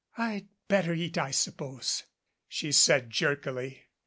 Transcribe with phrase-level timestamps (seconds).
[0.17, 2.05] "I'd better eat, I suppose,"
[2.47, 3.83] she said jerkily.